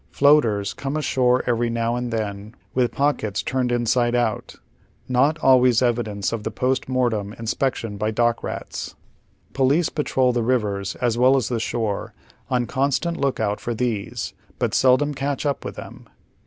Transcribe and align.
"Floaters" 0.11 0.73
come 0.73 0.97
ashore 0.97 1.43
every 1.45 1.69
now 1.69 1.95
and 1.95 2.11
then 2.11 2.55
with 2.73 2.91
pockets 2.91 3.43
turned 3.43 3.71
inside 3.71 4.15
out, 4.15 4.55
not 5.07 5.37
always 5.43 5.83
evidence 5.83 6.31
of 6.33 6.47
a 6.47 6.49
post 6.49 6.89
mortem 6.89 7.33
inspection 7.33 7.97
by 7.97 8.09
dock 8.09 8.41
rats. 8.41 8.95
Police 9.53 9.89
patrol 9.89 10.33
the 10.33 10.41
rivers 10.41 10.95
as 10.95 11.19
well 11.19 11.37
as 11.37 11.49
the 11.49 11.59
shore 11.59 12.15
on 12.49 12.65
constant 12.65 13.15
look 13.17 13.39
out 13.39 13.59
for 13.59 13.75
these, 13.75 14.33
but 14.57 14.73
sel 14.73 14.97
dom 14.97 15.13
catch 15.13 15.45
up 15.45 15.63
with 15.63 15.75
tliem. 15.75 16.07